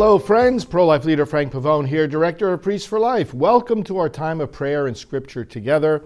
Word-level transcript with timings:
Hello, 0.00 0.18
friends. 0.18 0.64
Pro 0.64 0.86
life 0.86 1.04
leader 1.04 1.26
Frank 1.26 1.52
Pavone 1.52 1.86
here, 1.86 2.08
director 2.08 2.54
of 2.54 2.62
Priests 2.62 2.88
for 2.88 2.98
Life. 2.98 3.34
Welcome 3.34 3.84
to 3.84 3.98
our 3.98 4.08
time 4.08 4.40
of 4.40 4.50
prayer 4.50 4.86
and 4.86 4.96
scripture 4.96 5.44
together. 5.44 6.02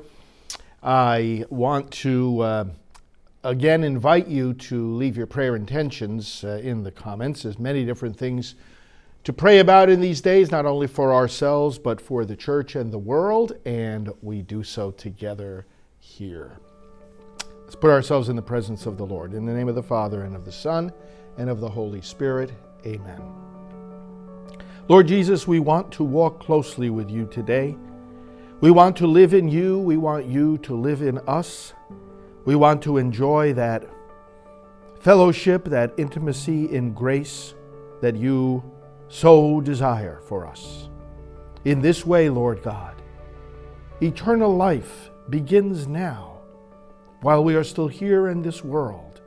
I 0.82 1.44
want 1.48 1.92
to 1.92 2.40
uh, 2.40 2.64
again 3.44 3.84
invite 3.84 4.26
you 4.26 4.52
to 4.54 4.92
leave 4.96 5.16
your 5.16 5.28
prayer 5.28 5.54
intentions 5.54 6.42
uh, 6.42 6.60
in 6.60 6.82
the 6.82 6.90
comments. 6.90 7.44
There's 7.44 7.60
many 7.60 7.84
different 7.84 8.16
things 8.16 8.56
to 9.22 9.32
pray 9.32 9.60
about 9.60 9.88
in 9.88 10.00
these 10.00 10.20
days, 10.20 10.50
not 10.50 10.66
only 10.66 10.88
for 10.88 11.14
ourselves, 11.14 11.78
but 11.78 12.00
for 12.00 12.24
the 12.24 12.34
church 12.34 12.74
and 12.74 12.92
the 12.92 12.98
world, 12.98 13.52
and 13.64 14.10
we 14.22 14.42
do 14.42 14.64
so 14.64 14.90
together 14.90 15.66
here. 16.00 16.58
Let's 17.62 17.76
put 17.76 17.90
ourselves 17.90 18.28
in 18.28 18.34
the 18.34 18.42
presence 18.42 18.86
of 18.86 18.98
the 18.98 19.06
Lord. 19.06 19.34
In 19.34 19.46
the 19.46 19.52
name 19.52 19.68
of 19.68 19.76
the 19.76 19.84
Father, 19.84 20.24
and 20.24 20.34
of 20.34 20.44
the 20.44 20.50
Son, 20.50 20.92
and 21.38 21.48
of 21.48 21.60
the 21.60 21.68
Holy 21.68 22.02
Spirit. 22.02 22.50
Amen. 22.84 23.53
Lord 24.86 25.08
Jesus, 25.08 25.48
we 25.48 25.60
want 25.60 25.90
to 25.92 26.04
walk 26.04 26.40
closely 26.40 26.90
with 26.90 27.10
you 27.10 27.24
today. 27.24 27.74
We 28.60 28.70
want 28.70 28.98
to 28.98 29.06
live 29.06 29.32
in 29.32 29.48
you. 29.48 29.78
We 29.78 29.96
want 29.96 30.26
you 30.26 30.58
to 30.58 30.74
live 30.74 31.00
in 31.00 31.16
us. 31.26 31.72
We 32.44 32.54
want 32.54 32.82
to 32.82 32.98
enjoy 32.98 33.54
that 33.54 33.88
fellowship, 35.00 35.64
that 35.64 35.94
intimacy 35.96 36.66
in 36.70 36.92
grace 36.92 37.54
that 38.02 38.14
you 38.14 38.62
so 39.08 39.62
desire 39.62 40.20
for 40.28 40.46
us. 40.46 40.90
In 41.64 41.80
this 41.80 42.04
way, 42.04 42.28
Lord 42.28 42.62
God, 42.62 43.00
eternal 44.02 44.54
life 44.54 45.10
begins 45.30 45.88
now 45.88 46.40
while 47.22 47.42
we 47.42 47.54
are 47.54 47.64
still 47.64 47.88
here 47.88 48.28
in 48.28 48.42
this 48.42 48.62
world 48.62 49.22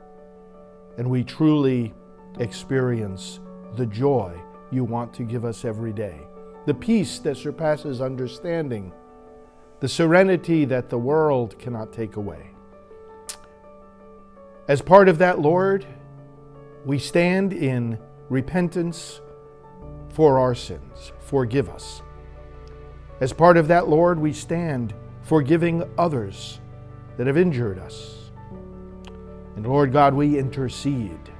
and 0.98 1.10
we 1.10 1.24
truly 1.24 1.92
experience 2.38 3.40
the 3.74 3.86
joy 3.86 4.40
you 4.70 4.84
want 4.84 5.12
to 5.14 5.22
give 5.22 5.44
us 5.44 5.64
every 5.64 5.92
day, 5.92 6.20
the 6.66 6.74
peace 6.74 7.18
that 7.20 7.36
surpasses 7.36 8.00
understanding, 8.00 8.92
the 9.80 9.88
serenity 9.88 10.64
that 10.64 10.88
the 10.88 10.98
world 10.98 11.58
cannot 11.58 11.92
take 11.92 12.16
away. 12.16 12.50
As 14.66 14.82
part 14.82 15.08
of 15.08 15.18
that, 15.18 15.40
Lord, 15.40 15.86
we 16.84 16.98
stand 16.98 17.52
in 17.52 17.98
repentance 18.28 19.20
for 20.10 20.38
our 20.38 20.54
sins. 20.54 21.12
Forgive 21.20 21.70
us. 21.70 22.02
As 23.20 23.32
part 23.32 23.56
of 23.56 23.68
that, 23.68 23.88
Lord, 23.88 24.18
we 24.18 24.32
stand 24.32 24.94
forgiving 25.22 25.84
others 25.96 26.60
that 27.16 27.26
have 27.26 27.36
injured 27.36 27.78
us. 27.78 28.30
And 29.56 29.66
Lord 29.66 29.92
God, 29.92 30.14
we 30.14 30.38
intercede. 30.38 31.32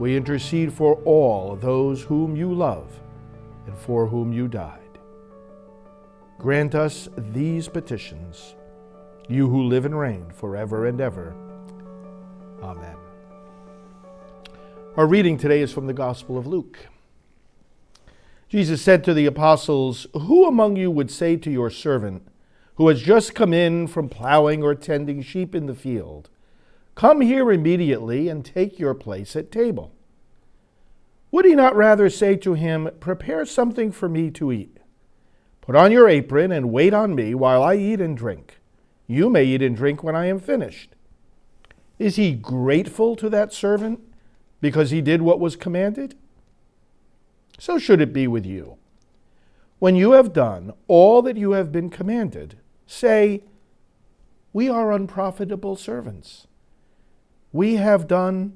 We 0.00 0.16
intercede 0.16 0.72
for 0.72 0.94
all 1.04 1.56
those 1.56 2.00
whom 2.00 2.34
you 2.34 2.54
love 2.54 2.88
and 3.66 3.76
for 3.76 4.06
whom 4.06 4.32
you 4.32 4.48
died. 4.48 4.98
Grant 6.38 6.74
us 6.74 7.10
these 7.18 7.68
petitions, 7.68 8.54
you 9.28 9.46
who 9.50 9.64
live 9.64 9.84
and 9.84 9.98
reign 9.98 10.30
forever 10.34 10.86
and 10.86 11.02
ever. 11.02 11.36
Amen. 12.62 12.96
Our 14.96 15.06
reading 15.06 15.36
today 15.36 15.60
is 15.60 15.70
from 15.70 15.86
the 15.86 15.92
Gospel 15.92 16.38
of 16.38 16.46
Luke. 16.46 16.78
Jesus 18.48 18.80
said 18.80 19.04
to 19.04 19.12
the 19.12 19.26
apostles, 19.26 20.06
Who 20.14 20.46
among 20.46 20.76
you 20.76 20.90
would 20.90 21.10
say 21.10 21.36
to 21.36 21.50
your 21.50 21.68
servant, 21.68 22.26
who 22.76 22.88
has 22.88 23.02
just 23.02 23.34
come 23.34 23.52
in 23.52 23.86
from 23.86 24.08
plowing 24.08 24.62
or 24.62 24.74
tending 24.74 25.20
sheep 25.20 25.54
in 25.54 25.66
the 25.66 25.74
field, 25.74 26.30
Come 26.94 27.20
here 27.20 27.50
immediately 27.50 28.28
and 28.28 28.44
take 28.44 28.78
your 28.78 28.94
place 28.94 29.34
at 29.36 29.50
table? 29.50 29.94
Would 31.30 31.44
he 31.44 31.54
not 31.54 31.76
rather 31.76 32.10
say 32.10 32.36
to 32.36 32.54
him, 32.54 32.90
Prepare 33.00 33.46
something 33.46 33.92
for 33.92 34.08
me 34.08 34.30
to 34.32 34.52
eat? 34.52 34.78
Put 35.60 35.76
on 35.76 35.92
your 35.92 36.08
apron 36.08 36.50
and 36.50 36.72
wait 36.72 36.92
on 36.92 37.14
me 37.14 37.34
while 37.34 37.62
I 37.62 37.76
eat 37.76 38.00
and 38.00 38.16
drink. 38.16 38.58
You 39.06 39.30
may 39.30 39.44
eat 39.44 39.62
and 39.62 39.76
drink 39.76 40.02
when 40.02 40.16
I 40.16 40.26
am 40.26 40.40
finished. 40.40 40.94
Is 41.98 42.16
he 42.16 42.32
grateful 42.32 43.14
to 43.16 43.28
that 43.28 43.52
servant 43.52 44.00
because 44.60 44.90
he 44.90 45.00
did 45.00 45.22
what 45.22 45.38
was 45.38 45.56
commanded? 45.56 46.16
So 47.58 47.78
should 47.78 48.00
it 48.00 48.12
be 48.12 48.26
with 48.26 48.46
you. 48.46 48.78
When 49.78 49.96
you 49.96 50.12
have 50.12 50.32
done 50.32 50.72
all 50.88 51.22
that 51.22 51.36
you 51.36 51.52
have 51.52 51.70
been 51.70 51.90
commanded, 51.90 52.58
say, 52.86 53.42
We 54.52 54.68
are 54.68 54.92
unprofitable 54.92 55.76
servants. 55.76 56.46
We 57.52 57.76
have 57.76 58.06
done 58.06 58.54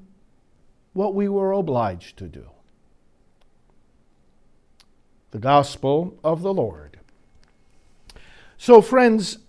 what 0.93 1.13
we 1.13 1.27
were 1.27 1.51
obliged 1.51 2.17
to 2.17 2.27
do. 2.27 2.49
The 5.31 5.39
Gospel 5.39 6.17
of 6.23 6.41
the 6.41 6.53
Lord. 6.53 6.99
So, 8.57 8.81
friends, 8.81 9.39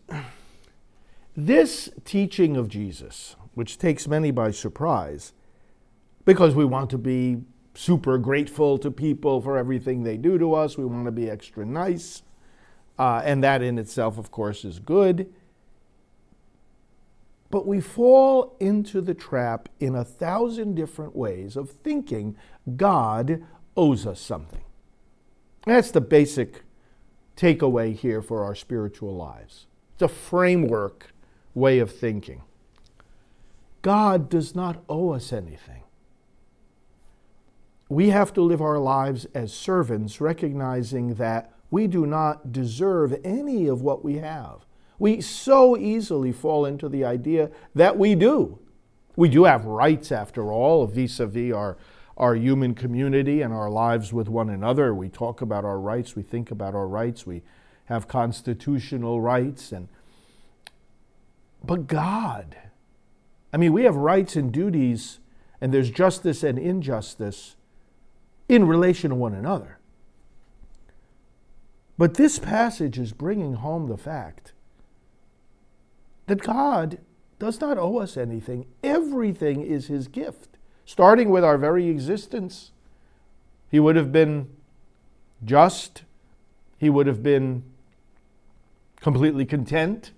this 1.37 1.89
teaching 2.05 2.57
of 2.57 2.69
Jesus, 2.69 3.37
which 3.55 3.79
takes 3.79 4.09
many 4.09 4.31
by 4.31 4.51
surprise 4.51 5.33
because 6.25 6.55
we 6.55 6.65
want 6.65 6.91
to 6.91 6.99
be 6.99 7.43
super 7.75 8.19
grateful 8.19 8.79
to 8.79 8.91
people 8.91 9.41
for 9.41 9.57
everything 9.57 10.03
they 10.03 10.17
do 10.17 10.39
to 10.39 10.55
us. 10.55 10.77
We 10.77 10.85
want 10.85 11.05
to 11.05 11.13
be 11.13 11.31
extra 11.31 11.65
nice. 11.65 12.23
Uh, 12.99 13.23
and 13.25 13.45
that 13.45 13.63
in 13.63 13.79
itself, 13.79 14.19
of 14.19 14.31
course, 14.31 14.65
is 14.65 14.79
good. 14.79 15.33
But 17.51 17.67
we 17.67 17.81
fall 17.81 18.57
into 18.61 19.01
the 19.01 19.15
trap 19.15 19.69
in 19.79 19.95
a 19.95 20.05
thousand 20.05 20.75
different 20.75 21.15
ways 21.15 21.57
of 21.57 21.71
thinking 21.71 22.37
God 22.77 23.45
owes 23.77 24.07
us 24.07 24.21
something. 24.21 24.65
That's 25.65 25.91
the 25.91 26.01
basic 26.01 26.63
takeaway 27.37 27.95
here 27.95 28.23
for 28.23 28.45
our 28.45 28.55
spiritual 28.55 29.15
lives. 29.15 29.67
It's 29.95 30.03
a 30.03 30.09
framework 30.09 31.13
way 31.55 31.79
of 31.79 31.91
thinking. 31.91 32.43
God 33.83 34.29
does 34.29 34.55
not 34.55 34.83
owe 34.89 35.11
us 35.11 35.33
anything. 35.33 35.83
We 37.89 38.09
have 38.11 38.33
to 38.35 38.43
live 38.43 38.61
our 38.61 38.79
lives 38.79 39.27
as 39.33 39.53
servants, 39.53 40.21
recognizing 40.21 41.15
that 41.15 41.53
we 41.71 41.87
do 41.87 42.05
not 42.05 42.53
deserve 42.53 43.17
any 43.25 43.69
of 43.69 43.83
what 43.83 44.05
we 44.05 44.17
have. 44.17 44.67
We 44.99 45.21
so 45.21 45.77
easily 45.77 46.33
fall 46.33 46.65
into 46.65 46.89
the 46.89 47.05
idea 47.05 47.51
that 47.75 47.99
we 47.99 48.15
do. 48.15 48.59
We 49.15 49.29
do 49.29 49.45
have 49.45 49.65
rights, 49.65 50.13
after 50.13 50.53
all, 50.53 50.87
vis 50.87 51.21
a 51.21 51.27
vis 51.27 51.53
our, 51.53 51.77
our 52.17 52.35
human 52.35 52.75
community 52.75 53.43
and 53.43 53.53
our 53.53 53.71
lives 53.71 54.13
with 54.13 54.29
one 54.29 54.51
another. 54.51 54.95
We 54.95 55.09
talk 55.09 55.41
about 55.41 55.65
our 55.65 55.79
rights, 55.79 56.15
we 56.15 56.23
think 56.23 56.51
about 56.51 56.75
our 56.75 56.87
rights, 56.87 57.27
we 57.27 57.43
have 57.87 58.09
constitutional 58.09 59.21
rights. 59.21 59.73
And, 59.73 59.89
but 61.65 61.87
God, 61.87 62.57
I 63.53 63.57
mean, 63.57 63.73
we 63.73 63.85
have 63.85 63.97
rights 63.97 64.37
and 64.37 64.53
duties, 64.53 65.19
and 65.61 65.73
there's 65.73 65.91
justice 65.91 66.43
and 66.43 66.59
injustice 66.59 67.57
in 68.49 68.67
relation 68.67 69.11
to 69.11 69.17
one 69.17 69.35
another. 69.35 69.79
But 71.99 72.15
this 72.15 72.39
passage 72.39 72.99
is 72.99 73.13
bringing 73.13 73.55
home 73.55 73.89
the 73.89 73.97
fact 73.97 74.53
that 76.27 76.43
God 76.43 76.99
does 77.39 77.61
not 77.61 77.79
owe 77.79 77.99
us 77.99 78.17
anything. 78.17 78.67
Everything 78.83 79.63
is 79.63 79.87
His 79.87 80.09
gift, 80.09 80.57
starting 80.85 81.31
with 81.31 81.45
our 81.45 81.59
very 81.59 81.89
existence. 81.89 82.73
He 83.71 83.81
would 83.81 83.97
have 83.97 84.13
been 84.13 84.49
just, 85.45 86.03
He 86.79 86.91
would 86.91 87.07
have 87.07 87.23
been 87.23 87.65
completely 89.01 89.45
content 89.45 90.13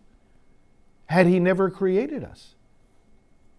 had 1.06 1.26
He 1.26 1.40
never 1.40 1.70
created 1.70 2.22
us. 2.22 2.54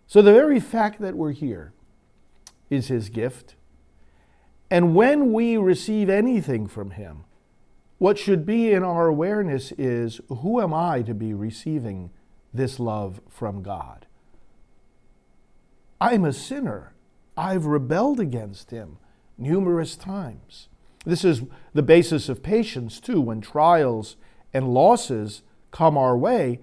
So 0.07 0.21
the 0.21 0.33
very 0.33 0.59
fact 0.59 1.01
that 1.01 1.15
we're 1.15 1.31
here 1.31 1.73
is 2.69 2.87
His 2.87 3.09
gift. 3.09 3.55
And 4.71 4.95
when 4.95 5.33
we 5.33 5.57
receive 5.57 6.09
anything 6.09 6.67
from 6.67 6.91
Him, 6.91 7.25
what 7.97 8.17
should 8.17 8.45
be 8.45 8.71
in 8.71 8.83
our 8.83 9.07
awareness 9.07 9.73
is 9.73 10.21
who 10.29 10.61
am 10.61 10.73
I 10.73 11.01
to 11.01 11.13
be 11.13 11.33
receiving 11.33 12.11
this 12.53 12.79
love 12.79 13.21
from 13.29 13.61
God? 13.63 14.05
I'm 16.01 16.25
a 16.25 16.33
sinner. 16.33 16.93
I've 17.35 17.65
rebelled 17.65 18.19
against 18.19 18.71
Him 18.71 18.97
numerous 19.37 19.95
times. 19.95 20.67
This 21.05 21.23
is 21.23 21.43
the 21.73 21.81
basis 21.81 22.29
of 22.29 22.43
patience, 22.43 22.99
too, 22.99 23.21
when 23.21 23.41
trials 23.41 24.17
and 24.53 24.73
losses 24.73 25.41
come 25.71 25.97
our 25.97 26.17
way, 26.17 26.59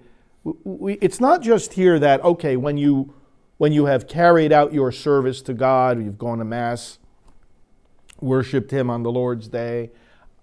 we, 0.63 0.93
it's 0.95 1.19
not 1.19 1.41
just 1.41 1.73
here 1.73 1.99
that, 1.99 2.23
okay, 2.23 2.55
when 2.55 2.77
you, 2.77 3.13
when 3.57 3.71
you 3.71 3.85
have 3.85 4.07
carried 4.07 4.51
out 4.51 4.73
your 4.73 4.91
service 4.91 5.41
to 5.43 5.53
God, 5.53 6.01
you've 6.01 6.17
gone 6.17 6.37
to 6.37 6.45
Mass, 6.45 6.99
worshiped 8.21 8.71
Him 8.71 8.89
on 8.89 9.03
the 9.03 9.11
Lord's 9.11 9.47
Day, 9.47 9.91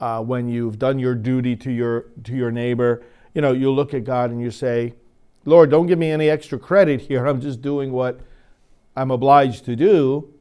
uh, 0.00 0.20
when 0.23 0.49
you've 0.49 0.79
done 0.79 0.99
your 0.99 1.14
duty 1.14 1.56
to 1.56 1.70
your, 1.70 2.06
to 2.25 2.35
your 2.35 2.50
neighbor, 2.50 3.02
you 3.35 3.41
know, 3.41 3.52
you 3.52 3.70
look 3.70 3.94
at 3.94 4.05
God 4.05 4.31
and 4.31 4.41
you 4.41 4.50
say, 4.50 4.94
Lord, 5.44 5.70
don't 5.70 5.87
give 5.87 5.99
me 5.99 6.11
any 6.11 6.29
extra 6.31 6.58
credit 6.58 7.02
here. 7.02 7.26
I'm 7.26 7.41
just 7.41 7.61
doing 7.61 7.93
what 7.93 8.20
I'm 8.96 9.11
obliged 9.11 9.64
to 9.67 9.76
do. 9.76 10.32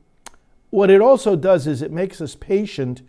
What 0.69 0.89
it 0.89 1.01
also 1.01 1.35
does 1.35 1.67
is 1.67 1.81
it 1.81 1.91
makes 1.91 2.21
us 2.21 2.35
patient 2.35 3.01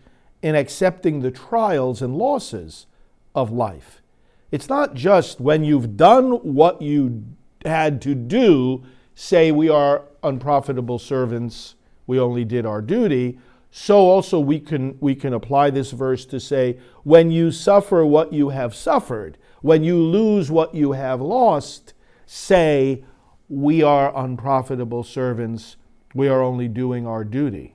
in 0.42 0.54
accepting 0.54 1.20
the 1.20 1.30
trials 1.30 2.02
and 2.02 2.16
losses 2.16 2.86
of 3.34 3.50
life. 3.50 4.02
It's 4.50 4.68
not 4.68 4.94
just 4.94 5.40
when 5.40 5.64
you've 5.64 5.96
done 5.96 6.32
what 6.42 6.82
you 6.82 7.24
had 7.64 8.02
to 8.02 8.14
do, 8.14 8.84
say 9.14 9.50
we 9.50 9.68
are 9.68 10.02
unprofitable 10.22 10.98
servants, 10.98 11.74
we 12.06 12.20
only 12.20 12.44
did 12.44 12.66
our 12.66 12.82
duty. 12.82 13.38
So 13.70 13.96
also 13.96 14.38
we 14.38 14.60
can 14.60 14.96
we 15.00 15.14
can 15.14 15.32
apply 15.32 15.70
this 15.70 15.90
verse 15.90 16.24
to 16.26 16.38
say 16.38 16.78
when 17.02 17.30
you 17.30 17.50
suffer 17.50 18.06
what 18.06 18.32
you 18.32 18.50
have 18.50 18.74
suffered, 18.74 19.36
when 19.64 19.82
you 19.82 19.96
lose 19.96 20.50
what 20.50 20.74
you 20.74 20.92
have 20.92 21.22
lost, 21.22 21.94
say 22.26 23.02
we 23.48 23.82
are 23.82 24.14
unprofitable 24.14 25.02
servants, 25.02 25.76
we 26.14 26.28
are 26.28 26.42
only 26.42 26.68
doing 26.68 27.06
our 27.06 27.24
duty. 27.24 27.74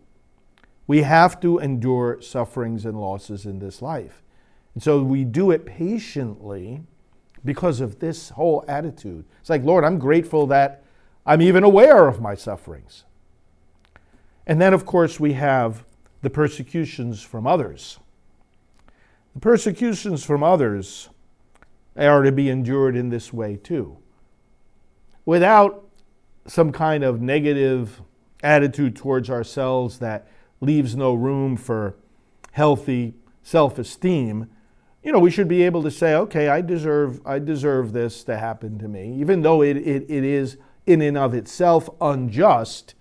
We 0.85 1.01
have 1.01 1.39
to 1.39 1.57
endure 1.57 2.21
sufferings 2.21 2.85
and 2.85 3.01
losses 3.01 3.47
in 3.47 3.57
this 3.57 3.81
life. 3.81 4.21
And 4.75 4.83
so 4.83 5.01
we 5.01 5.23
do 5.23 5.49
it 5.49 5.65
patiently 5.65 6.83
because 7.43 7.81
of 7.81 7.97
this 7.97 8.29
whole 8.29 8.63
attitude. 8.67 9.25
It's 9.39 9.49
like, 9.49 9.63
Lord, 9.63 9.83
I'm 9.83 9.97
grateful 9.97 10.45
that 10.45 10.83
I'm 11.25 11.41
even 11.41 11.63
aware 11.63 12.07
of 12.07 12.21
my 12.21 12.35
sufferings. 12.35 13.05
And 14.45 14.61
then, 14.61 14.75
of 14.75 14.85
course, 14.85 15.19
we 15.19 15.33
have 15.33 15.85
the 16.21 16.29
persecutions 16.29 17.23
from 17.23 17.47
others. 17.47 17.97
The 19.33 19.39
persecutions 19.39 20.23
from 20.23 20.43
others 20.43 21.09
are 21.95 22.23
to 22.23 22.31
be 22.31 22.49
endured 22.49 22.95
in 22.95 23.09
this 23.09 23.33
way 23.33 23.55
too. 23.55 23.97
Without 25.25 25.85
some 26.47 26.71
kind 26.71 27.03
of 27.03 27.21
negative 27.21 28.01
attitude 28.41 28.95
towards 28.95 29.29
ourselves 29.29 29.99
that 29.99 30.27
leaves 30.61 30.95
no 30.95 31.13
room 31.13 31.55
for 31.57 31.95
healthy 32.51 33.13
self 33.43 33.77
esteem, 33.77 34.49
you 35.03 35.11
know, 35.11 35.19
we 35.19 35.31
should 35.31 35.47
be 35.47 35.63
able 35.63 35.81
to 35.83 35.91
say, 35.91 36.13
okay, 36.13 36.49
I 36.49 36.61
deserve, 36.61 37.21
I 37.25 37.39
deserve 37.39 37.93
this 37.93 38.23
to 38.25 38.37
happen 38.37 38.77
to 38.79 38.87
me, 38.87 39.13
even 39.15 39.41
though 39.41 39.61
it, 39.61 39.77
it, 39.77 40.05
it 40.09 40.23
is 40.23 40.57
in 40.85 41.01
and 41.01 41.17
of 41.17 41.33
itself 41.33 41.89
unjust 42.01 42.95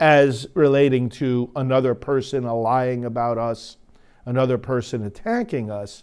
as 0.00 0.48
relating 0.54 1.08
to 1.08 1.50
another 1.54 1.94
person 1.94 2.42
lying 2.44 3.04
about 3.04 3.38
us, 3.38 3.76
another 4.26 4.58
person 4.58 5.04
attacking 5.04 5.70
us. 5.70 6.02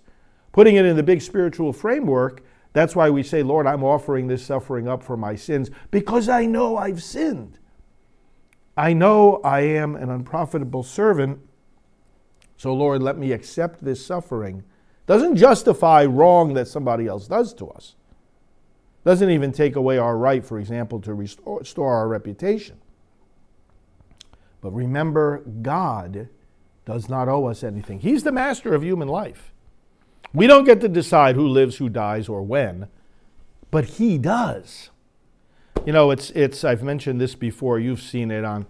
Putting 0.52 0.76
it 0.76 0.86
in 0.86 0.96
the 0.96 1.04
big 1.04 1.22
spiritual 1.22 1.74
framework, 1.74 2.44
that's 2.74 2.96
why 2.96 3.10
we 3.10 3.24
say, 3.24 3.44
Lord, 3.44 3.68
I'm 3.68 3.84
offering 3.84 4.28
this 4.28 4.46
suffering 4.46 4.88
up 4.88 5.04
for 5.04 5.18
my 5.18 5.36
sins 5.36 5.70
because 5.92 6.30
I 6.30 6.46
know 6.46 6.78
I've 6.78 7.04
sinned. 7.04 7.60
I 8.78 8.94
know 8.94 9.42
I 9.44 9.62
am 9.62 9.96
an 9.96 10.10
unprofitable 10.10 10.84
servant. 10.84 11.40
So, 12.58 12.74
Lord, 12.74 13.02
let 13.02 13.18
me 13.18 13.32
accept 13.32 13.84
this 13.84 14.06
suffering 14.06 14.64
doesn't 15.08 15.36
justify 15.36 16.06
wrong 16.06 16.54
that 16.54 16.70
somebody 16.70 17.08
else 17.08 17.28
does 17.28 17.54
to 17.56 17.70
us. 17.70 17.96
Doesn't 19.04 19.30
even 19.30 19.52
take 19.52 19.76
away 19.76 19.98
our 19.98 20.16
right, 20.16 20.46
for 20.46 20.58
example, 20.60 21.02
to 21.02 21.14
restore 21.14 21.94
our 21.94 22.08
reputation. 22.08 22.78
But 24.62 24.72
remember, 24.72 25.40
God 25.40 26.30
does 26.86 27.10
not 27.10 27.28
owe 27.28 27.48
us 27.48 27.64
anything. 27.64 28.00
He's 28.00 28.24
the 28.24 28.32
master 28.32 28.74
of 28.74 28.84
human 28.84 29.08
life. 29.08 29.52
We 30.34 30.48
don't 30.48 30.64
get 30.64 30.82
to 30.82 30.90
decide 30.90 31.36
who 31.36 31.48
lives, 31.48 31.78
who 31.78 31.90
dies, 31.90 32.30
or 32.30 32.42
when, 32.42 32.88
but 33.70 33.86
He 33.86 34.18
does. 34.18 34.90
You 35.86 35.94
know, 35.94 36.12
it's, 36.12 36.30
it's 36.32 36.64
I've 36.64 36.84
mentioned 36.84 37.20
this 37.20 37.36
before, 37.36 37.80
you've 37.80 38.02
seen 38.02 38.32
it 38.32 38.46
on 38.46 38.66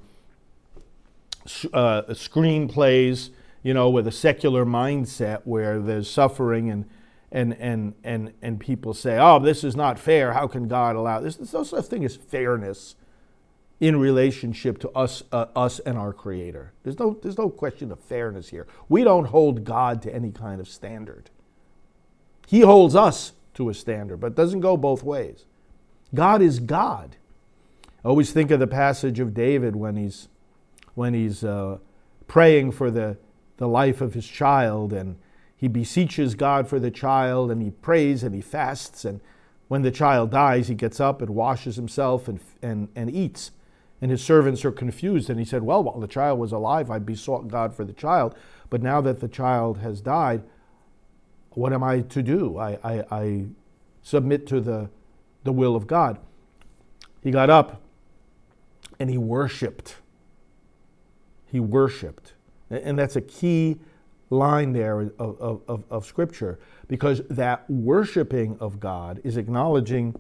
uh, 1.74 2.04
screenplays 2.10 3.32
you 3.64 3.74
know, 3.74 3.90
with 3.90 4.08
a 4.08 4.12
secular 4.12 4.66
mindset 4.66 5.42
where 5.44 5.80
there's 5.80 6.10
suffering 6.10 6.70
and 6.70 6.86
and 7.32 7.56
and 7.60 7.94
and 8.04 8.34
and 8.42 8.60
people 8.60 8.94
say, 8.94 9.18
"Oh, 9.20 9.40
this 9.40 9.64
is 9.64 9.76
not 9.76 10.00
fair. 10.00 10.34
How 10.34 10.48
can 10.48 10.68
God 10.68 10.96
allow 10.96 11.20
this?" 11.22 11.36
There's 11.36 11.54
no 11.54 11.64
such 11.64 11.86
thing 11.86 12.04
as 12.04 12.16
fairness 12.16 12.96
in 13.80 14.00
relationship 14.00 14.80
to 14.80 14.90
us 14.92 15.24
uh, 15.32 15.46
us 15.56 15.80
and 15.80 15.98
our 15.98 16.12
Creator. 16.12 16.74
There's 16.84 17.00
no 17.00 17.18
there's 17.22 17.38
no 17.38 17.50
question 17.50 17.92
of 17.92 18.00
fairness 18.00 18.50
here. 18.50 18.68
We 18.90 19.04
don't 19.04 19.26
hold 19.26 19.64
God 19.64 20.02
to 20.04 20.14
any 20.14 20.32
kind 20.32 20.60
of 20.60 20.68
standard. 20.68 21.30
He 22.48 22.62
holds 22.62 22.96
us 22.96 23.34
to 23.54 23.70
a 23.70 23.74
standard, 23.74 24.18
but 24.18 24.36
doesn't 24.36 24.62
go 24.62 24.78
both 24.78 25.04
ways. 25.04 25.46
God 26.14 26.42
is 26.42 26.60
God. 26.60 27.16
I 28.04 28.08
always 28.08 28.32
think 28.32 28.52
of 28.52 28.60
the 28.60 28.68
passage 28.68 29.20
of 29.20 29.34
David 29.34 29.76
when 29.76 29.96
he's 29.96 30.28
when 30.94 31.14
he's 31.14 31.44
uh, 31.44 31.78
praying 32.28 32.72
for 32.72 32.92
the 32.92 33.18
the 33.58 33.68
life 33.68 34.02
of 34.02 34.16
his 34.16 34.28
child 34.28 34.92
and 34.92 35.18
he 35.62 35.68
beseeches 35.68 36.34
God 36.34 36.68
for 36.68 36.80
the 36.80 36.90
child 36.90 37.52
and 37.52 37.62
he 37.62 37.70
prays 37.70 38.24
and 38.24 38.34
he 38.34 38.42
fasts. 38.42 39.06
And 39.06 39.22
when 39.68 39.84
the 39.84 39.92
child 39.92 40.32
dies, 40.32 40.68
he 40.68 40.74
gets 40.74 41.00
up 41.00 41.22
and 41.22 41.30
washes 41.30 41.76
himself 41.76 42.28
and, 42.28 42.40
and, 42.64 42.90
and 42.96 43.12
eats. 43.14 43.52
And 44.02 44.10
his 44.10 44.24
servants 44.24 44.66
are 44.66 44.72
confused. 44.72 45.30
And 45.30 45.38
he 45.38 45.46
said, 45.46 45.62
Well, 45.62 45.84
while 45.84 46.00
the 46.00 46.08
child 46.08 46.40
was 46.40 46.52
alive, 46.52 46.90
I 46.90 46.98
besought 46.98 47.48
God 47.48 47.76
for 47.76 47.86
the 47.86 47.94
child. 47.94 48.34
But 48.72 48.82
now 48.82 49.02
that 49.02 49.20
the 49.20 49.28
child 49.28 49.78
has 49.78 50.02
died, 50.02 50.42
what 51.52 51.74
am 51.74 51.84
I 51.84 52.02
to 52.02 52.24
do? 52.24 52.58
I, 52.58 52.78
I, 52.84 53.04
I 53.12 53.46
submit 54.02 54.48
to 54.48 54.62
the, 54.62 54.90
the 55.44 55.52
will 55.52 55.76
of 55.76 55.88
God. 55.88 56.20
He 57.22 57.32
got 57.32 57.50
up 57.50 57.82
and 59.00 59.10
he 59.10 59.18
worshiped. 59.18 59.96
He 61.46 61.60
worshiped. 61.60 62.34
And 62.70 62.98
that's 62.98 63.16
a 63.16 63.22
key 63.22 63.80
line 64.30 64.72
there 64.72 65.02
of, 65.02 65.12
of, 65.20 65.62
of, 65.68 65.84
of, 65.90 66.06
Scripture 66.06 66.58
because 66.88 67.22
that 67.30 67.70
worshiping 67.70 68.58
of 68.62 68.80
God 68.80 69.20
is 69.26 69.36
acknowledging 69.36 70.16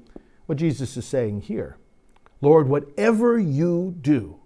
what 0.47 0.57
Jesus 0.57 0.97
is 0.97 1.05
saying 1.05 1.41
here. 1.41 1.77
Lord, 2.41 2.67
whatever 2.67 3.39
you 3.39 3.95
do 4.01 4.37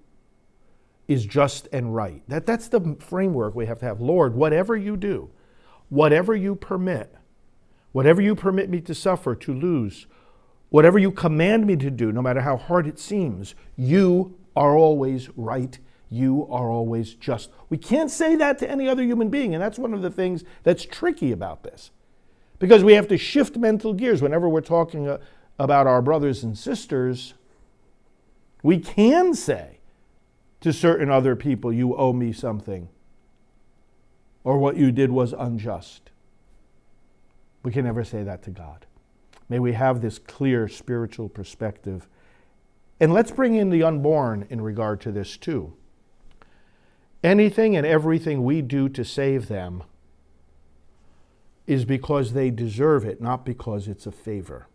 is 1.08 1.26
just 1.26 1.68
and 1.72 1.96
right. 1.96 2.22
That, 2.28 2.46
that's 2.46 2.68
the 2.68 2.96
framework 3.00 3.56
we 3.56 3.66
have 3.66 3.80
to 3.80 3.86
have. 3.86 4.02
Lord, 4.02 4.36
whatever 4.36 4.76
you 4.76 4.98
do, 4.98 5.30
whatever 5.90 6.36
you 6.36 6.56
permit, 6.56 7.14
whatever 7.92 8.22
you 8.22 8.36
permit 8.36 8.70
me 8.70 8.82
to 8.82 8.96
suffer, 8.96 9.36
to 9.36 9.54
lose, 9.54 10.08
whatever 10.70 11.00
you 11.00 11.12
command 11.12 11.66
me 11.66 11.76
to 11.76 11.92
do, 11.92 12.12
no 12.12 12.22
matter 12.22 12.42
how 12.42 12.58
hard 12.58 12.88
it 12.88 13.00
seems, 13.00 13.56
you 13.76 14.38
are 14.56 14.76
always 14.76 15.30
right 15.36 15.80
you 16.10 16.48
are 16.50 16.70
always 16.70 17.14
just. 17.14 17.50
We 17.70 17.78
can't 17.78 18.12
say 18.12 18.36
that 18.36 18.58
to 18.60 18.70
any 18.70 18.88
other 18.88 19.04
human 19.04 19.30
being, 19.30 19.54
and 19.54 19.62
that's 19.62 19.80
one 19.80 19.94
of 19.94 20.02
the 20.02 20.10
things 20.10 20.44
that's 20.64 20.86
tricky 20.86 21.32
about 21.32 21.64
this. 21.64 21.92
Because 22.60 22.84
we 22.84 22.94
have 22.94 23.08
to 23.10 23.18
shift 23.18 23.58
mental 23.58 23.94
gears 23.94 24.22
whenever 24.22 24.48
we're 24.48 24.62
talking 24.62 25.08
uh, 25.08 25.18
about 25.60 25.88
our 25.88 26.02
brothers 26.02 26.44
and 26.44 26.58
sisters. 26.58 27.34
We 28.64 28.80
can 28.80 29.34
say 29.34 29.80
to 30.62 30.72
certain 30.72 31.10
other 31.10 31.36
people, 31.36 31.74
You 31.74 31.96
owe 31.96 32.14
me 32.14 32.32
something, 32.32 32.88
or 34.46 34.60
what 34.60 34.78
you 34.78 34.92
did 34.92 35.12
was 35.12 35.34
unjust. 35.34 36.12
We 37.64 37.72
can 37.72 37.84
never 37.84 38.06
say 38.06 38.24
that 38.24 38.44
to 38.44 38.52
God. 38.52 38.86
May 39.50 39.60
we 39.60 39.74
have 39.74 40.00
this 40.00 40.20
clear 40.20 40.68
spiritual 40.68 41.28
perspective. 41.28 42.08
And 43.00 43.12
let's 43.12 43.32
bring 43.32 43.56
in 43.56 43.72
the 43.72 43.84
unborn 43.84 44.48
in 44.50 44.62
regard 44.62 45.02
to 45.02 45.12
this 45.12 45.36
too. 45.36 45.74
Anything 47.24 47.76
and 47.76 47.86
everything 47.86 48.44
we 48.44 48.62
do 48.62 48.88
to 48.90 49.04
save 49.04 49.48
them 49.48 49.84
is 51.66 51.84
because 51.84 52.34
they 52.34 52.52
deserve 52.52 53.04
it, 53.04 53.20
not 53.20 53.46
because 53.46 53.88
it's 53.88 54.06
a 54.06 54.12
favor. 54.12 54.68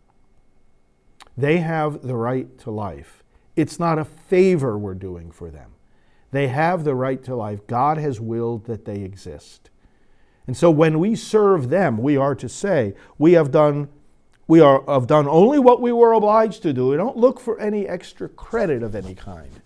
They 1.37 1.59
have 1.59 2.01
the 2.01 2.15
right 2.15 2.57
to 2.59 2.71
life. 2.71 3.23
It's 3.55 3.79
not 3.79 3.97
a 3.97 4.03
favor 4.03 4.77
we're 4.77 4.95
doing 4.95 5.31
for 5.31 5.49
them. 5.49 5.71
They 6.31 6.47
have 6.47 6.83
the 6.83 6.95
right 6.95 7.21
to 7.23 7.35
life. 7.35 7.67
God 7.67 7.97
has 7.97 8.19
willed 8.19 8.65
that 8.65 8.85
they 8.85 9.01
exist. 9.01 9.69
And 10.47 10.57
so 10.57 10.71
when 10.71 10.99
we 10.99 11.15
serve 11.15 11.69
them, 11.69 11.97
we 11.97 12.17
are 12.17 12.35
to 12.35 12.49
say, 12.49 12.95
we 13.17 13.33
have 13.33 13.51
done 13.51 13.89
we 14.47 14.59
are 14.59 14.83
have 14.85 15.07
done 15.07 15.29
only 15.29 15.59
what 15.59 15.79
we 15.79 15.93
were 15.93 16.11
obliged 16.11 16.61
to 16.63 16.73
do. 16.73 16.89
We 16.89 16.97
don't 16.97 17.15
look 17.15 17.39
for 17.39 17.57
any 17.57 17.87
extra 17.87 18.27
credit 18.27 18.83
of 18.83 18.95
any 18.95 19.15
kind. 19.15 19.61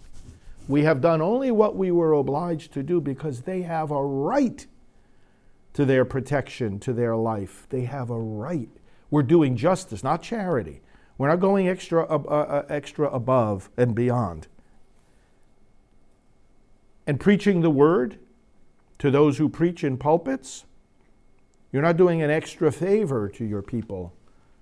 We 0.68 0.84
have 0.84 1.02
done 1.02 1.24
only 1.24 1.50
what 1.50 1.76
we 1.76 1.90
were 1.90 2.14
obliged 2.14 2.72
to 2.74 2.84
do 2.84 3.02
because 3.02 3.42
they 3.42 3.64
have 3.64 3.90
a 3.90 4.06
right 4.06 4.66
to 5.74 5.86
their 5.86 6.06
protection, 6.06 6.80
to 6.82 6.94
their 6.94 7.16
life. 7.16 7.66
They 7.70 7.82
have 7.86 8.12
a 8.12 8.20
right. 8.20 8.70
We're 9.10 9.24
doing 9.24 9.56
justice, 9.56 10.04
not 10.04 10.22
charity. 10.22 10.82
We're 11.18 11.30
not 11.30 11.40
going 11.40 11.68
extra, 11.68 12.04
uh, 12.04 12.22
uh, 12.28 12.66
extra 12.70 13.10
above 13.10 13.70
and 13.78 13.96
beyond. 13.96 14.48
And 17.08 17.20
preaching 17.20 17.62
the 17.62 17.70
word 17.70 18.20
to 19.00 19.12
those 19.12 19.38
who 19.38 19.50
preach 19.50 19.84
in 19.84 19.98
pulpits, 19.98 20.66
you're 21.72 21.82
not 21.82 21.98
doing 21.98 22.22
an 22.22 22.32
extra 22.32 22.72
favor 22.72 23.30
to 23.30 23.46
your 23.46 23.62
people 23.62 24.14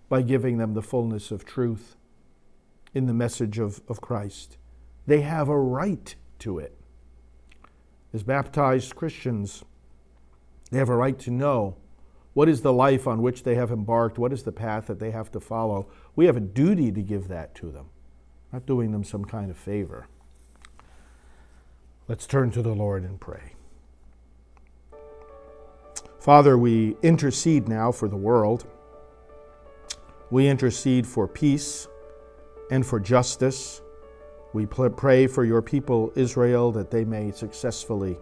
by 0.09 0.21
giving 0.21 0.57
them 0.57 0.73
the 0.73 0.81
fullness 0.81 1.31
of 1.31 1.45
truth 1.45 1.95
in 2.93 3.05
the 3.05 3.13
message 3.13 3.59
of, 3.59 3.81
of 3.87 4.01
Christ. 4.01 4.57
They 5.05 5.21
have 5.21 5.49
a 5.49 5.57
right 5.57 6.15
to 6.39 6.59
it. 6.59 6.77
As 8.13 8.23
baptized 8.23 8.95
Christians, 8.95 9.63
they 10.71 10.77
have 10.77 10.89
a 10.89 10.95
right 10.95 11.17
to 11.19 11.31
know 11.31 11.77
what 12.33 12.49
is 12.49 12.61
the 12.61 12.73
life 12.73 13.07
on 13.07 13.21
which 13.21 13.43
they 13.43 13.55
have 13.55 13.71
embarked, 13.71 14.17
what 14.17 14.33
is 14.33 14.43
the 14.43 14.51
path 14.51 14.87
that 14.87 14.99
they 14.99 15.11
have 15.11 15.31
to 15.31 15.39
follow. 15.39 15.87
We 16.15 16.25
have 16.25 16.37
a 16.37 16.41
duty 16.41 16.91
to 16.91 17.01
give 17.01 17.27
that 17.27 17.53
to 17.55 17.71
them, 17.71 17.87
not 18.51 18.65
doing 18.65 18.91
them 18.91 19.03
some 19.03 19.23
kind 19.23 19.51
of 19.51 19.57
favor. 19.57 20.07
Let's 22.05 22.27
turn 22.27 22.51
to 22.51 22.61
the 22.61 22.73
Lord 22.73 23.03
and 23.03 23.17
pray. 23.17 23.53
Father, 26.19 26.57
we 26.57 26.97
intercede 27.01 27.69
now 27.69 27.93
for 27.93 28.09
the 28.09 28.17
world. 28.17 28.65
We 30.29 30.49
intercede 30.49 31.07
for 31.07 31.29
peace 31.29 31.87
and 32.69 32.85
for 32.85 32.99
justice. 32.99 33.81
We 34.51 34.65
pray 34.65 35.27
for 35.27 35.45
your 35.45 35.61
people, 35.61 36.11
Israel, 36.15 36.73
that 36.73 36.91
they 36.91 37.05
may 37.05 37.31
successfully 37.31 38.17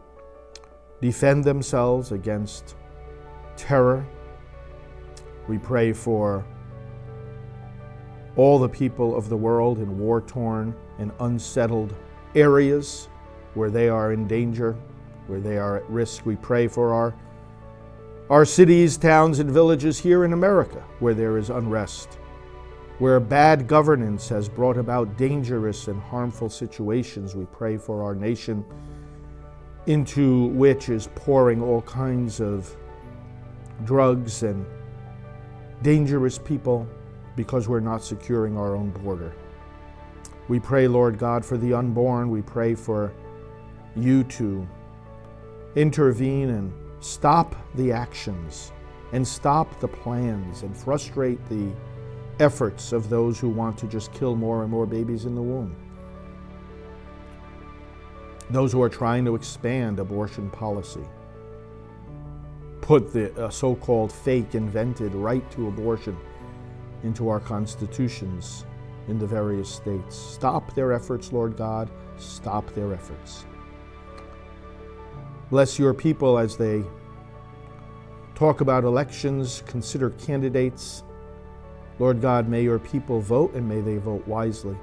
defend 1.01 1.43
themselves 1.43 2.11
against 2.11 2.75
terror. 3.57 4.05
We 5.47 5.57
pray 5.57 5.91
for 5.91 6.45
all 8.35 8.59
the 8.59 8.69
people 8.69 9.15
of 9.15 9.27
the 9.27 9.38
world 9.38 9.79
in 9.79 9.97
war 9.97 10.21
torn 10.21 10.75
and 11.00 11.11
unsettled 11.19 11.95
areas 12.35 13.09
where 13.53 13.70
they 13.70 13.89
are 13.89 14.13
in 14.13 14.27
danger, 14.27 14.75
where 15.27 15.39
they 15.39 15.58
are 15.58 15.77
at 15.77 15.89
risk. 15.89 16.25
We 16.25 16.36
pray 16.36 16.67
for 16.67 16.93
our, 16.93 17.15
our 18.29 18.46
cities, 18.46 18.98
towns, 18.98 19.39
and 19.39 19.50
villages 19.50 20.00
here 20.00 20.25
in 20.25 20.34
America 20.34 20.84
where 21.00 21.13
there 21.13 21.38
is 21.38 21.50
unrest 21.50 22.17
where 23.01 23.20
bad 23.20 23.67
governance 23.67 24.29
has 24.29 24.48
brought 24.48 24.77
about 24.77 25.17
dangerous 25.17 25.88
and 25.88 26.00
harmful 26.00 26.48
situations. 26.48 27.36
We 27.36 27.46
pray 27.46 27.75
for 27.75 28.03
our 28.03 28.13
nation, 28.13 28.63
into 29.88 30.50
which 30.50 30.88
is 30.88 31.10
pouring 31.15 31.63
all 31.63 31.81
kinds 31.81 32.39
of 32.39 32.77
drugs 33.86 34.43
and 34.43 34.63
dangerous 35.81 36.38
people 36.38 36.88
because 37.36 37.67
we're 37.67 37.79
not 37.79 38.03
securing 38.03 38.55
our 38.55 38.75
own 38.75 38.91
border. 38.91 39.34
We 40.48 40.60
pray, 40.60 40.88
Lord 40.88 41.17
God, 41.17 41.43
for 41.43 41.58
the 41.58 41.74
unborn. 41.74 42.29
We 42.29 42.43
pray 42.43 42.75
for 42.75 43.12
you 43.95 44.24
to 44.25 44.67
intervene 45.75 46.50
and 46.50 46.74
stop 47.00 47.55
the 47.75 47.91
actions 47.91 48.71
and 49.13 49.27
stop 49.27 49.79
the 49.79 49.88
plans 49.88 50.63
and 50.63 50.75
frustrate 50.75 51.43
the 51.50 51.71
efforts 52.39 52.91
of 52.93 53.10
those 53.10 53.39
who 53.39 53.50
want 53.50 53.77
to 53.77 53.88
just 53.88 54.13
kill 54.13 54.36
more 54.36 54.63
and 54.63 54.71
more 54.71 54.86
babies 54.86 55.25
in 55.25 55.36
the 55.36 55.41
womb. 55.41 55.75
Those 58.50 58.71
who 58.71 58.81
are 58.81 58.89
trying 58.89 59.25
to 59.25 59.36
expand 59.36 60.00
abortion 60.00 60.50
policy, 60.50 61.05
put 62.81 63.13
the 63.13 63.45
uh, 63.45 63.50
so 63.50 63.75
called 63.75 64.12
fake 64.12 64.55
invented 64.55 65.13
right 65.13 65.50
to 65.51 65.67
abortion 65.67 66.17
into 67.03 67.29
our 67.29 67.39
constitutions 67.39 68.65
in 69.07 69.17
the 69.17 69.27
various 69.27 69.69
states. 69.69 70.15
Stop 70.15 70.74
their 70.75 70.91
efforts, 70.91 71.31
Lord 71.31 71.57
God. 71.57 71.89
Stop 72.17 72.74
their 72.74 72.93
efforts. 72.93 73.45
Bless 75.51 75.77
your 75.77 75.93
people 75.93 76.39
as 76.39 76.58
they 76.58 76.84
talk 78.34 78.62
about 78.62 78.84
elections, 78.84 79.62
consider 79.67 80.10
candidates 80.12 81.03
Lord 82.01 82.20
God, 82.20 82.50
may 82.50 82.63
your 82.63 82.79
people 82.79 83.20
vote 83.20 83.53
and 83.53 83.70
may 83.70 83.79
they 83.79 83.98
vote 83.98 84.27
wisely. 84.27 84.75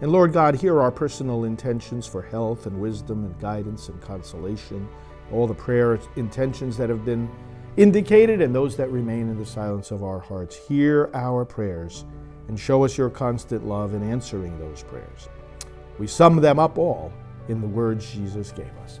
And 0.00 0.12
Lord 0.12 0.32
God, 0.32 0.54
hear 0.54 0.80
our 0.80 0.92
personal 0.92 1.42
intentions 1.42 2.06
for 2.06 2.22
health 2.22 2.66
and 2.66 2.80
wisdom 2.80 3.24
and 3.24 3.36
guidance 3.40 3.88
and 3.88 4.00
consolation, 4.00 4.88
all 5.32 5.48
the 5.48 5.54
prayer 5.54 5.98
intentions 6.14 6.76
that 6.76 6.88
have 6.88 7.04
been 7.04 7.28
indicated 7.76 8.40
and 8.40 8.54
those 8.54 8.76
that 8.76 8.92
remain 8.92 9.28
in 9.28 9.38
the 9.38 9.44
silence 9.44 9.90
of 9.90 10.04
our 10.04 10.20
hearts. 10.20 10.54
Hear 10.54 11.10
our 11.14 11.44
prayers 11.44 12.04
and 12.46 12.60
show 12.60 12.84
us 12.84 12.96
your 12.96 13.10
constant 13.10 13.66
love 13.66 13.92
in 13.92 14.08
answering 14.08 14.56
those 14.60 14.84
prayers. 14.84 15.28
We 15.98 16.06
sum 16.06 16.36
them 16.36 16.60
up 16.60 16.78
all 16.78 17.12
in 17.48 17.60
the 17.60 17.66
words 17.66 18.12
Jesus 18.12 18.52
gave 18.52 18.70
us 18.84 19.00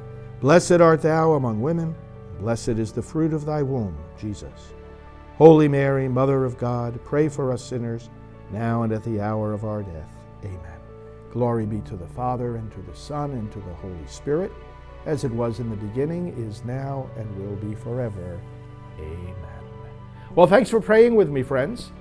Blessed 0.41 0.81
art 0.81 1.03
thou 1.03 1.33
among 1.33 1.61
women, 1.61 1.93
blessed 2.39 2.69
is 2.69 2.91
the 2.91 3.01
fruit 3.01 3.31
of 3.31 3.45
thy 3.45 3.61
womb, 3.61 3.95
Jesus. 4.19 4.73
Holy 5.35 5.67
Mary, 5.67 6.07
Mother 6.07 6.45
of 6.45 6.57
God, 6.57 6.99
pray 7.05 7.29
for 7.29 7.51
us 7.51 7.63
sinners, 7.63 8.09
now 8.51 8.81
and 8.81 8.91
at 8.91 9.03
the 9.03 9.21
hour 9.21 9.53
of 9.53 9.65
our 9.65 9.83
death. 9.83 10.11
Amen. 10.43 10.79
Glory 11.31 11.67
be 11.67 11.79
to 11.81 11.95
the 11.95 12.07
Father, 12.07 12.55
and 12.55 12.71
to 12.71 12.81
the 12.81 12.95
Son, 12.95 13.29
and 13.33 13.51
to 13.51 13.59
the 13.59 13.73
Holy 13.75 14.07
Spirit, 14.07 14.51
as 15.05 15.23
it 15.23 15.31
was 15.31 15.59
in 15.59 15.69
the 15.69 15.75
beginning, 15.75 16.29
is 16.43 16.65
now, 16.65 17.07
and 17.17 17.37
will 17.37 17.55
be 17.57 17.75
forever. 17.75 18.41
Amen. 18.97 19.35
Well, 20.33 20.47
thanks 20.47 20.71
for 20.71 20.81
praying 20.81 21.13
with 21.13 21.29
me, 21.29 21.43
friends. 21.43 21.91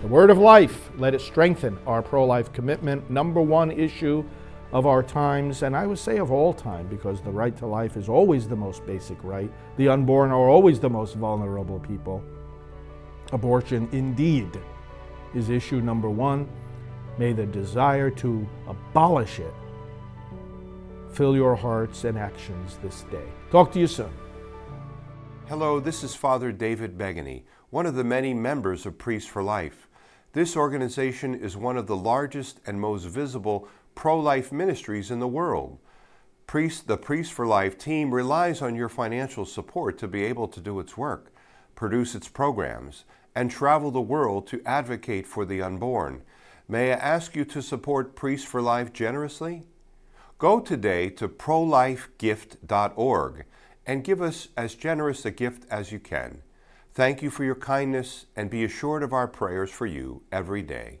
The 0.00 0.08
Word 0.08 0.30
of 0.30 0.38
Life, 0.38 0.90
let 0.98 1.14
it 1.14 1.20
strengthen 1.20 1.78
our 1.86 2.02
pro 2.02 2.26
life 2.26 2.52
commitment. 2.52 3.08
Number 3.08 3.40
one 3.40 3.70
issue 3.70 4.24
of 4.72 4.86
our 4.86 5.02
times, 5.02 5.62
and 5.62 5.76
I 5.76 5.86
would 5.86 5.98
say 5.98 6.18
of 6.18 6.32
all 6.32 6.52
time, 6.52 6.86
because 6.88 7.20
the 7.20 7.30
right 7.30 7.56
to 7.58 7.66
life 7.66 7.96
is 7.96 8.08
always 8.08 8.48
the 8.48 8.56
most 8.56 8.84
basic 8.86 9.22
right. 9.22 9.50
The 9.76 9.88
unborn 9.88 10.30
are 10.30 10.48
always 10.48 10.80
the 10.80 10.90
most 10.90 11.14
vulnerable 11.14 11.78
people 11.78 12.22
abortion 13.32 13.88
indeed 13.92 14.48
is 15.34 15.50
issue 15.50 15.80
number 15.80 16.08
one. 16.08 16.48
May 17.18 17.32
the 17.32 17.46
desire 17.46 18.10
to 18.10 18.46
abolish 18.66 19.38
it 19.38 19.52
fill 21.12 21.36
your 21.36 21.54
hearts 21.54 22.04
and 22.04 22.18
actions 22.18 22.78
this 22.82 23.02
day. 23.02 23.26
Talk 23.52 23.70
to 23.72 23.78
you 23.78 23.86
soon. 23.86 24.10
Hello, 25.48 25.78
this 25.78 26.02
is 26.02 26.14
Father 26.14 26.50
David 26.50 26.98
Begany, 26.98 27.42
one 27.70 27.86
of 27.86 27.94
the 27.94 28.02
many 28.02 28.34
members 28.34 28.84
of 28.84 28.98
Priests 28.98 29.28
for 29.28 29.42
Life. 29.42 29.88
This 30.32 30.56
organization 30.56 31.34
is 31.34 31.56
one 31.56 31.76
of 31.76 31.86
the 31.86 31.96
largest 31.96 32.58
and 32.66 32.80
most 32.80 33.04
visible 33.04 33.68
pro 33.94 34.18
life 34.18 34.52
ministries 34.52 35.10
in 35.10 35.20
the 35.20 35.28
world. 35.28 35.78
Priest, 36.46 36.86
the 36.86 36.96
Priests 36.96 37.32
for 37.32 37.46
Life 37.46 37.78
team 37.78 38.14
relies 38.14 38.60
on 38.60 38.76
your 38.76 38.88
financial 38.88 39.44
support 39.44 39.98
to 39.98 40.08
be 40.08 40.24
able 40.24 40.48
to 40.48 40.60
do 40.60 40.78
its 40.78 40.96
work, 40.96 41.32
produce 41.74 42.14
its 42.14 42.28
programs, 42.28 43.04
and 43.34 43.50
travel 43.50 43.90
the 43.90 44.00
world 44.00 44.46
to 44.48 44.62
advocate 44.64 45.26
for 45.26 45.44
the 45.44 45.62
unborn. 45.62 46.22
May 46.68 46.92
I 46.92 46.96
ask 46.96 47.34
you 47.34 47.44
to 47.46 47.62
support 47.62 48.14
Priests 48.14 48.46
for 48.46 48.62
Life 48.62 48.92
generously? 48.92 49.64
Go 50.38 50.60
today 50.60 51.10
to 51.10 51.28
prolifegift.org 51.28 53.44
and 53.86 54.04
give 54.04 54.22
us 54.22 54.48
as 54.56 54.74
generous 54.74 55.24
a 55.24 55.30
gift 55.30 55.64
as 55.70 55.92
you 55.92 56.00
can. 56.00 56.42
Thank 56.92 57.22
you 57.22 57.30
for 57.30 57.44
your 57.44 57.54
kindness 57.54 58.26
and 58.36 58.50
be 58.50 58.64
assured 58.64 59.02
of 59.02 59.12
our 59.12 59.28
prayers 59.28 59.70
for 59.70 59.86
you 59.86 60.22
every 60.30 60.62
day. 60.62 61.00